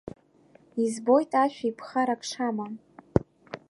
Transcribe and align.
Избоит 0.83 1.31
ашәи 1.43 1.77
ԥхарак 1.77 2.21
шамам… 2.29 2.73